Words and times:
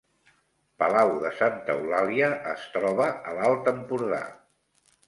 Palau 0.83 1.13
de 1.25 1.31
Santa 1.41 1.75
Eulàlia 1.75 2.33
es 2.55 2.67
troba 2.79 3.13
a 3.35 3.39
l’Alt 3.39 3.73
Empordà 3.77 4.25